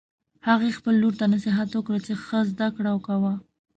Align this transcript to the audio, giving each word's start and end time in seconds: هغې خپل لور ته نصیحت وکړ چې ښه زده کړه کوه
هغې 0.47 0.75
خپل 0.77 0.93
لور 1.01 1.13
ته 1.19 1.25
نصیحت 1.35 1.69
وکړ 1.73 1.97
چې 2.05 2.13
ښه 2.25 2.39
زده 2.51 2.67
کړه 2.75 2.93
کوه 3.07 3.33